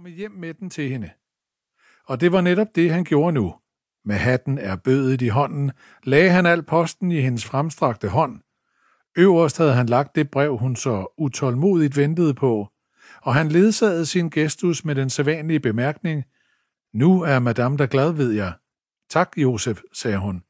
komme 0.00 0.16
hjem 0.16 0.30
med 0.30 0.54
den 0.54 0.70
til 0.70 0.88
hende. 0.88 1.10
Og 2.06 2.20
det 2.20 2.32
var 2.32 2.40
netop 2.40 2.66
det, 2.74 2.90
han 2.90 3.04
gjorde 3.04 3.32
nu. 3.32 3.54
Med 4.04 4.16
hatten 4.16 4.58
er 4.58 4.76
bødet 4.76 5.22
i 5.22 5.28
hånden, 5.28 5.72
lagde 6.04 6.30
han 6.30 6.46
al 6.46 6.62
posten 6.62 7.12
i 7.12 7.20
hendes 7.20 7.44
fremstrakte 7.44 8.08
hånd. 8.08 8.40
Øverst 9.18 9.58
havde 9.58 9.74
han 9.74 9.86
lagt 9.86 10.14
det 10.14 10.30
brev, 10.30 10.56
hun 10.56 10.76
så 10.76 11.14
utålmodigt 11.18 11.96
ventede 11.96 12.34
på, 12.34 12.68
og 13.22 13.34
han 13.34 13.48
ledsagede 13.48 14.06
sin 14.06 14.30
gestus 14.30 14.84
med 14.84 14.94
den 14.94 15.10
sædvanlige 15.10 15.60
bemærkning. 15.60 16.24
Nu 16.94 17.22
er 17.22 17.38
madame 17.38 17.76
der 17.76 17.86
glad, 17.86 18.12
ved 18.12 18.32
jeg. 18.32 18.52
Tak, 19.10 19.32
Josef, 19.36 19.80
sagde 19.92 20.18
hun. 20.18 20.42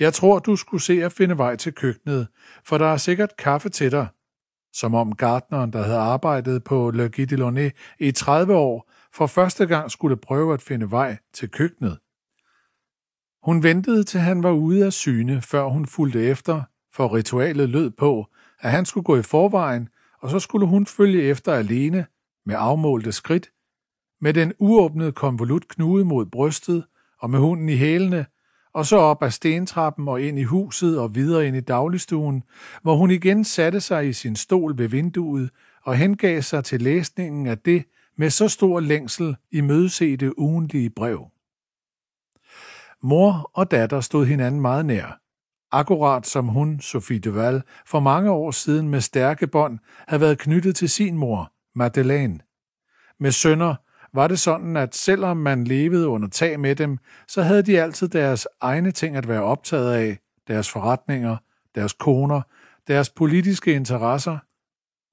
Jeg 0.00 0.12
tror, 0.12 0.38
du 0.38 0.56
skulle 0.56 0.82
se 0.82 1.04
at 1.04 1.12
finde 1.12 1.38
vej 1.38 1.56
til 1.56 1.72
køkkenet, 1.72 2.28
for 2.64 2.78
der 2.78 2.86
er 2.86 2.96
sikkert 2.96 3.36
kaffe 3.36 3.68
til 3.68 3.90
dig. 3.90 4.06
Som 4.72 4.94
om 4.94 5.16
gartneren, 5.16 5.72
der 5.72 5.82
havde 5.82 5.98
arbejdet 5.98 6.64
på 6.64 6.90
Le 6.90 7.08
Guide 7.08 7.72
i 7.98 8.10
30 8.10 8.54
år, 8.54 8.90
for 9.14 9.26
første 9.26 9.66
gang 9.66 9.90
skulle 9.90 10.16
prøve 10.16 10.54
at 10.54 10.62
finde 10.62 10.90
vej 10.90 11.16
til 11.32 11.50
køkkenet. 11.50 11.98
Hun 13.42 13.62
ventede 13.62 14.04
til 14.04 14.20
han 14.20 14.42
var 14.42 14.50
ude 14.50 14.86
af 14.86 14.92
syne, 14.92 15.42
før 15.42 15.64
hun 15.64 15.86
fulgte 15.86 16.24
efter, 16.24 16.62
for 16.92 17.14
ritualet 17.14 17.68
lød 17.68 17.90
på, 17.90 18.26
at 18.60 18.70
han 18.70 18.84
skulle 18.84 19.04
gå 19.04 19.16
i 19.16 19.22
forvejen, 19.22 19.88
og 20.20 20.30
så 20.30 20.38
skulle 20.38 20.66
hun 20.66 20.86
følge 20.86 21.22
efter 21.22 21.52
alene, 21.52 22.06
med 22.46 22.56
afmålte 22.58 23.12
skridt, 23.12 23.50
med 24.20 24.34
den 24.34 24.52
uåbnede 24.58 25.12
konvolut 25.12 25.68
knude 25.68 26.04
mod 26.04 26.26
brystet 26.26 26.84
og 27.20 27.30
med 27.30 27.38
hunden 27.38 27.68
i 27.68 27.76
hælene, 27.76 28.26
og 28.74 28.86
så 28.86 28.96
op 28.96 29.22
ad 29.22 29.30
stentrappen 29.30 30.08
og 30.08 30.22
ind 30.22 30.38
i 30.38 30.42
huset 30.42 30.98
og 30.98 31.14
videre 31.14 31.46
ind 31.46 31.56
i 31.56 31.60
dagligstuen, 31.60 32.42
hvor 32.82 32.96
hun 32.96 33.10
igen 33.10 33.44
satte 33.44 33.80
sig 33.80 34.08
i 34.08 34.12
sin 34.12 34.36
stol 34.36 34.78
ved 34.78 34.88
vinduet 34.88 35.50
og 35.82 35.96
hengav 35.96 36.42
sig 36.42 36.64
til 36.64 36.82
læsningen 36.82 37.46
af 37.46 37.58
det 37.58 37.84
med 38.16 38.30
så 38.30 38.48
stor 38.48 38.80
længsel 38.80 39.36
i 39.50 39.60
mødesete 39.60 40.38
ugenlige 40.38 40.90
brev. 40.90 41.30
Mor 43.02 43.50
og 43.54 43.70
datter 43.70 44.00
stod 44.00 44.26
hinanden 44.26 44.60
meget 44.60 44.86
nær, 44.86 45.20
akkurat 45.72 46.26
som 46.26 46.48
hun, 46.48 46.80
Sophie 46.80 47.18
Duval, 47.18 47.62
for 47.86 48.00
mange 48.00 48.30
år 48.30 48.50
siden 48.50 48.88
med 48.88 49.00
stærke 49.00 49.46
bånd 49.46 49.78
havde 50.08 50.20
været 50.20 50.38
knyttet 50.38 50.76
til 50.76 50.90
sin 50.90 51.16
mor, 51.16 51.52
Madeleine. 51.74 52.40
Med 53.20 53.32
sønner 53.32 53.74
var 54.14 54.28
det 54.28 54.38
sådan, 54.38 54.76
at 54.76 54.94
selvom 54.94 55.36
man 55.36 55.64
levede 55.64 56.08
under 56.08 56.28
tag 56.28 56.60
med 56.60 56.76
dem, 56.76 56.98
så 57.28 57.42
havde 57.42 57.62
de 57.62 57.82
altid 57.82 58.08
deres 58.08 58.48
egne 58.60 58.90
ting 58.90 59.16
at 59.16 59.28
være 59.28 59.42
optaget 59.42 59.94
af, 59.94 60.18
deres 60.48 60.70
forretninger, 60.70 61.36
deres 61.74 61.92
koner, 61.92 62.42
deres 62.88 63.10
politiske 63.10 63.72
interesser. 63.72 64.38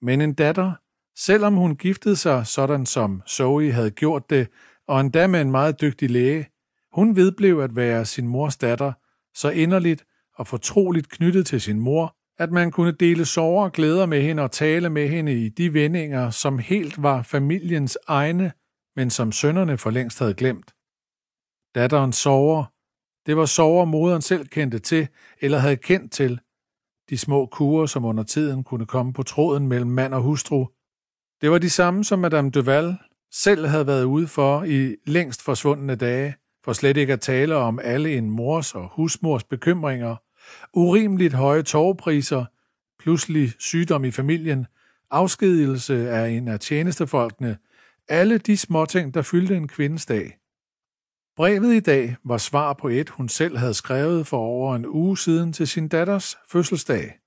Men 0.05 0.21
en 0.21 0.33
datter, 0.33 0.73
selvom 1.17 1.55
hun 1.55 1.75
giftede 1.75 2.15
sig 2.15 2.47
sådan 2.47 2.85
som 2.85 3.21
Zoe 3.29 3.71
havde 3.71 3.91
gjort 3.91 4.29
det, 4.29 4.47
og 4.87 5.01
endda 5.01 5.27
med 5.27 5.41
en 5.41 5.51
meget 5.51 5.81
dygtig 5.81 6.09
læge, 6.09 6.47
hun 6.93 7.15
vedblev 7.15 7.59
at 7.59 7.75
være 7.75 8.05
sin 8.05 8.27
mors 8.27 8.57
datter, 8.57 8.93
så 9.33 9.49
inderligt 9.49 10.05
og 10.35 10.47
fortroligt 10.47 11.09
knyttet 11.09 11.47
til 11.47 11.61
sin 11.61 11.79
mor, 11.79 12.15
at 12.37 12.51
man 12.51 12.71
kunne 12.71 12.91
dele 12.91 13.25
sorger 13.25 13.63
og 13.63 13.71
glæder 13.71 14.05
med 14.05 14.21
hende 14.21 14.43
og 14.43 14.51
tale 14.51 14.89
med 14.89 15.09
hende 15.09 15.45
i 15.45 15.49
de 15.49 15.73
vendinger, 15.73 16.29
som 16.29 16.59
helt 16.59 17.03
var 17.03 17.23
familiens 17.23 17.97
egne, 18.07 18.51
men 18.95 19.09
som 19.09 19.31
sønnerne 19.31 19.77
for 19.77 19.89
længst 19.89 20.19
havde 20.19 20.33
glemt. 20.33 20.73
Datteren 21.75 22.13
sover. 22.13 22.65
Det 23.25 23.37
var 23.37 23.45
sover, 23.45 23.85
moderen 23.85 24.21
selv 24.21 24.47
kendte 24.47 24.79
til, 24.79 25.07
eller 25.41 25.57
havde 25.57 25.77
kendt 25.77 26.11
til. 26.11 26.39
De 27.09 27.17
små 27.17 27.45
kurer, 27.45 27.85
som 27.85 28.05
under 28.05 28.23
tiden 28.23 28.63
kunne 28.63 28.85
komme 28.85 29.13
på 29.13 29.23
tråden 29.23 29.67
mellem 29.67 29.89
mand 29.91 30.13
og 30.13 30.21
hustru. 30.21 30.65
Det 31.41 31.51
var 31.51 31.57
de 31.57 31.69
samme, 31.69 32.03
som 32.03 32.19
Madame 32.19 32.49
Duval 32.49 32.97
selv 33.31 33.65
havde 33.65 33.87
været 33.87 34.03
ude 34.03 34.27
for 34.27 34.63
i 34.63 34.95
længst 35.05 35.41
forsvundne 35.41 35.95
dage, 35.95 36.35
for 36.63 36.73
slet 36.73 36.97
ikke 36.97 37.13
at 37.13 37.21
tale 37.21 37.55
om 37.55 37.79
alle 37.83 38.17
en 38.17 38.29
mors 38.29 38.75
og 38.75 38.89
husmors 38.93 39.43
bekymringer, 39.43 40.15
urimeligt 40.73 41.33
høje 41.33 41.63
tårpriser, 41.63 42.45
pludselig 42.99 43.53
sygdom 43.59 44.05
i 44.05 44.11
familien, 44.11 44.67
afskedelse 45.11 46.09
af 46.09 46.29
en 46.29 46.47
af 46.47 46.59
tjenestefolkene, 46.59 47.57
alle 48.07 48.37
de 48.37 48.57
småting, 48.57 49.13
der 49.13 49.21
fyldte 49.21 49.55
en 49.55 49.67
kvindes 49.67 50.05
dag. 50.05 50.37
Brevet 51.35 51.73
i 51.73 51.79
dag 51.79 52.15
var 52.23 52.37
svar 52.37 52.73
på 52.73 52.87
et, 52.87 53.09
hun 53.09 53.29
selv 53.29 53.57
havde 53.57 53.73
skrevet 53.73 54.27
for 54.27 54.37
over 54.37 54.75
en 54.75 54.85
uge 54.85 55.17
siden 55.17 55.53
til 55.53 55.67
sin 55.67 55.87
datters 55.87 56.37
fødselsdag. 56.51 57.19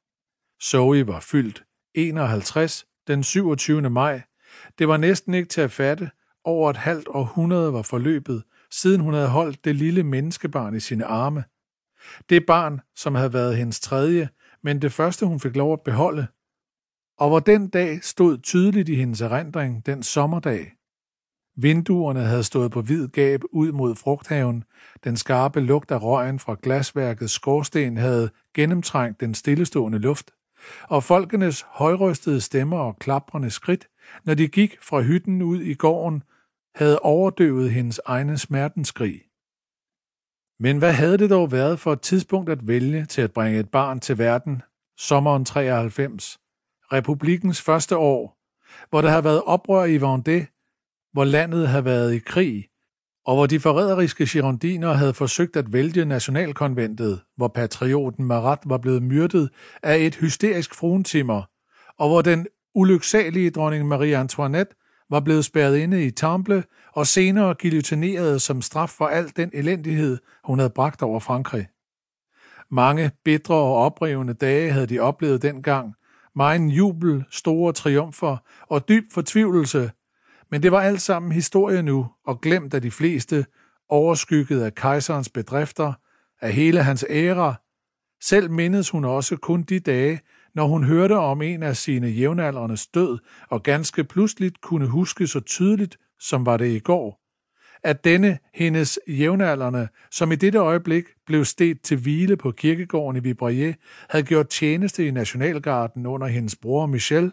Zoe 0.63 1.07
var 1.07 1.21
fyldt 1.21 1.65
51 1.95 2.87
den 3.07 3.23
27. 3.23 3.91
maj. 3.91 4.23
Det 4.79 4.89
var 4.89 4.97
næsten 4.97 5.35
ikke 5.35 5.49
til 5.49 5.61
at 5.61 5.73
fatte. 5.73 6.11
Over 6.45 6.71
et 6.71 6.77
halvt 6.77 7.09
århundrede 7.09 7.73
var 7.73 7.83
forløbet, 7.83 8.43
siden 8.71 9.01
hun 9.01 9.15
havde 9.15 9.29
holdt 9.29 9.65
det 9.65 9.77
lille 9.77 10.03
menneskebarn 10.03 10.77
i 10.77 10.81
sine 10.81 11.05
arme. 11.05 11.45
Det 12.29 12.47
barn, 12.47 12.81
som 12.97 13.15
havde 13.15 13.33
været 13.33 13.57
hendes 13.57 13.81
tredje, 13.81 14.29
men 14.63 14.83
det 14.83 14.93
første, 14.93 15.27
hun 15.27 15.41
fik 15.41 15.57
lov 15.57 15.73
at 15.73 15.81
beholde, 15.81 16.27
og 17.19 17.29
hvor 17.29 17.39
den 17.39 17.69
dag 17.69 18.05
stod 18.05 18.39
tydeligt 18.39 18.89
i 18.89 18.95
hendes 18.95 19.21
erindring 19.21 19.87
den 19.87 20.03
sommerdag. 20.03 20.73
Vinduerne 21.57 22.21
havde 22.21 22.45
stået 22.45 22.71
på 22.73 22.83
hvid 22.83 23.09
gab 23.09 23.41
ud 23.53 23.73
mod 23.73 23.95
frugthaven, 23.95 24.65
den 25.05 25.17
skarpe 25.17 25.61
lugt 25.61 25.91
af 25.91 26.03
røgen 26.03 26.39
fra 26.39 26.57
glasværkets 26.63 27.33
skorsten 27.33 27.97
havde 27.97 28.31
gennemtrængt 28.55 29.21
den 29.21 29.35
stillestående 29.35 29.99
luft, 29.99 30.31
og 30.89 31.03
folkenes 31.03 31.67
højrystede 31.69 32.41
stemmer 32.41 32.79
og 32.79 32.99
klaprende 32.99 33.51
skridt, 33.51 33.89
når 34.25 34.35
de 34.35 34.49
gik 34.49 34.77
fra 34.83 35.01
hytten 35.01 35.43
ud 35.43 35.61
i 35.61 35.75
gården, 35.75 36.23
havde 36.75 36.99
overdøvet 36.99 37.71
hendes 37.71 38.01
egne 38.07 38.39
smertenskrig. 38.39 39.21
Men 40.61 40.79
hvad 40.79 40.93
havde 40.93 41.19
det 41.19 41.31
dog 41.31 41.53
været 41.53 41.81
for 41.81 41.93
et 41.93 42.01
tidspunkt 42.01 42.51
at 42.51 42.69
vælge 42.69 43.05
til 43.05 43.23
at 43.23 43.33
bringe 43.33 43.61
et 43.61 43.71
barn 43.71 44.01
til 44.01 44.19
verden, 44.19 44.63
sommeren 44.99 45.45
93, 45.45 46.39
republikens 46.93 47.63
første 47.63 47.97
år, 47.97 48.39
hvor 48.91 49.01
der 49.01 49.09
havde 49.09 49.25
været 49.25 49.43
oprør 49.43 49.85
i 49.85 49.97
Vendée, 49.97 50.47
hvor 51.13 51.25
landet 51.25 51.69
havde 51.69 51.85
været 51.85 52.15
i 52.15 52.19
krig, 52.19 52.69
og 53.27 53.35
hvor 53.35 53.47
de 53.47 53.61
forræderiske 53.61 54.27
girondiner 54.27 54.93
havde 54.93 55.15
forsøgt 55.15 55.57
at 55.57 55.73
vælge 55.73 56.05
nationalkonventet, 56.05 57.21
hvor 57.37 57.49
patrioten 57.49 58.25
Marat 58.25 58.59
var 58.65 58.79
blevet 58.79 59.03
myrdet 59.03 59.51
af 59.83 59.97
et 59.97 60.15
hysterisk 60.15 60.75
fruentimmer, 60.75 61.43
og 61.99 62.09
hvor 62.09 62.23
den 62.23 62.47
ulyksalige 62.75 63.51
dronning 63.51 63.89
Marie 63.89 64.17
Antoinette 64.17 64.75
var 65.11 65.21
blevet 65.21 65.45
spærret 65.45 65.77
inde 65.77 66.05
i 66.05 66.11
Temple 66.11 66.65
og 66.93 67.07
senere 67.07 67.55
guillotineret 67.63 68.43
som 68.43 68.63
straf 68.63 68.89
for 68.89 69.07
al 69.07 69.33
den 69.37 69.51
elendighed, 69.53 70.19
hun 70.45 70.59
havde 70.59 70.71
bragt 70.71 71.03
over 71.03 71.21
Frankrig. 71.21 71.67
Mange 72.71 73.11
bitre 73.25 73.55
og 73.55 73.77
oprevende 73.77 74.35
dage 74.35 74.71
havde 74.71 74.87
de 74.87 75.01
oplevet 75.01 75.43
dengang, 75.43 75.95
megen 76.37 76.71
jubel, 76.71 77.25
store 77.31 77.73
triumfer 77.73 78.37
og 78.67 78.89
dyb 78.89 79.05
fortvivlelse, 79.13 79.91
men 80.55 80.63
det 80.63 80.73
var 80.73 80.81
alt 80.81 81.03
sammen 81.03 81.33
historie 81.33 81.83
nu 81.83 82.07
og 82.27 82.41
glemt 82.41 82.75
af 82.75 82.83
de 82.83 82.91
fleste, 82.91 83.47
overskygget 83.89 84.63
af 84.63 84.75
kejserens 84.75 85.29
bedrifter, 85.29 85.93
af 86.41 86.53
hele 86.53 86.83
hans 86.83 87.05
æra. 87.11 87.55
Selv 88.23 88.51
mindes 88.51 88.91
hun 88.91 89.05
også 89.05 89.37
kun 89.37 89.63
de 89.63 89.81
dage, 89.81 90.21
når 90.55 90.67
hun 90.67 90.85
hørte 90.85 91.17
om 91.17 91.43
en 91.43 91.63
af 91.63 91.77
sine 91.77 92.07
jævnaldrendes 92.07 92.87
død, 92.87 93.19
og 93.51 93.63
ganske 93.63 94.05
pludseligt 94.05 94.61
kunne 94.61 94.87
huske 94.87 95.27
så 95.27 95.41
tydeligt, 95.41 95.99
som 96.21 96.47
var 96.47 96.57
det 96.57 96.69
i 96.69 96.79
går, 96.79 97.21
at 97.85 98.05
denne 98.05 98.39
hendes 98.55 98.99
jævnaldrende, 99.09 99.89
som 100.11 100.33
i 100.33 100.37
dette 100.37 100.59
øjeblik 100.59 101.05
blev 101.27 101.45
stedt 101.45 101.83
til 101.83 101.97
hvile 101.97 102.37
på 102.37 102.51
kirkegården 102.51 103.17
i 103.17 103.25
Vibrier, 103.25 103.75
havde 104.11 104.25
gjort 104.25 104.49
tjeneste 104.49 105.07
i 105.07 105.11
Nationalgarden 105.11 106.07
under 106.07 106.27
hendes 106.27 106.57
bror 106.57 106.87
Michel, 106.87 107.33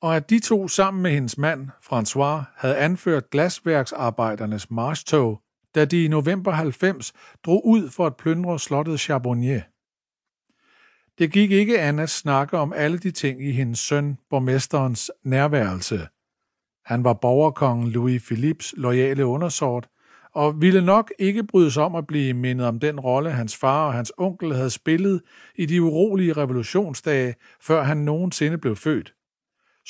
og 0.00 0.16
at 0.16 0.30
de 0.30 0.38
to 0.38 0.68
sammen 0.68 1.02
med 1.02 1.10
hendes 1.10 1.38
mand, 1.38 1.68
François, 1.84 2.42
havde 2.56 2.76
anført 2.76 3.30
glasværksarbejdernes 3.30 4.70
marschtog, 4.70 5.42
da 5.74 5.84
de 5.84 6.04
i 6.04 6.08
november 6.08 6.52
90 6.52 7.12
drog 7.44 7.66
ud 7.66 7.90
for 7.90 8.06
at 8.06 8.16
plyndre 8.16 8.58
slottet 8.58 9.00
Charbonnier. 9.00 9.60
Det 11.18 11.32
gik 11.32 11.50
ikke 11.50 11.80
an 11.80 11.98
at 11.98 12.10
snakke 12.10 12.58
om 12.58 12.72
alle 12.72 12.98
de 12.98 13.10
ting 13.10 13.42
i 13.42 13.52
hendes 13.52 13.78
søn, 13.78 14.18
borgmesterens 14.30 15.10
nærværelse. 15.24 16.08
Han 16.84 17.04
var 17.04 17.12
borgerkongen 17.12 17.88
Louis 17.88 18.22
Philippes 18.22 18.74
loyale 18.76 19.26
undersort, 19.26 19.88
og 20.32 20.60
ville 20.60 20.84
nok 20.84 21.12
ikke 21.18 21.44
bryde 21.44 21.70
sig 21.70 21.82
om 21.82 21.94
at 21.94 22.06
blive 22.06 22.34
mindet 22.34 22.66
om 22.66 22.80
den 22.80 23.00
rolle, 23.00 23.30
hans 23.30 23.56
far 23.56 23.86
og 23.86 23.92
hans 23.92 24.12
onkel 24.18 24.54
havde 24.54 24.70
spillet 24.70 25.22
i 25.54 25.66
de 25.66 25.82
urolige 25.82 26.32
revolutionsdage, 26.32 27.34
før 27.60 27.82
han 27.82 27.96
nogensinde 27.96 28.58
blev 28.58 28.76
født. 28.76 29.14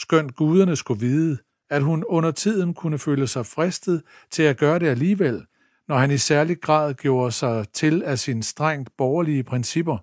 Skønt 0.00 0.36
guderne 0.36 0.76
skulle 0.76 1.00
vide, 1.00 1.38
at 1.70 1.82
hun 1.82 2.04
under 2.04 2.30
tiden 2.30 2.74
kunne 2.74 2.98
føle 2.98 3.26
sig 3.26 3.46
fristet 3.46 4.02
til 4.30 4.42
at 4.42 4.58
gøre 4.58 4.78
det 4.78 4.86
alligevel, 4.86 5.46
når 5.88 5.98
han 5.98 6.10
i 6.10 6.18
særlig 6.18 6.60
grad 6.60 6.94
gjorde 6.94 7.32
sig 7.32 7.68
til 7.72 8.02
af 8.02 8.18
sine 8.18 8.42
strengt 8.42 8.96
borgerlige 8.96 9.44
principper. 9.44 9.98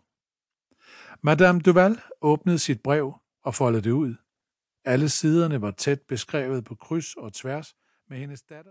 Madame 1.26 1.60
Duval 1.60 2.00
åbnede 2.22 2.60
sit 2.60 2.82
brev 2.82 3.14
og 3.44 3.56
foldede 3.56 3.84
det 3.84 3.92
ud. 3.92 4.16
Alle 4.86 5.10
siderne 5.10 5.62
var 5.62 5.72
tæt 5.72 6.02
beskrevet 6.02 6.66
på 6.66 6.76
kryds 6.76 7.16
og 7.16 7.34
tværs 7.34 7.76
med 8.10 8.18
hendes 8.18 8.42
datter. 8.42 8.64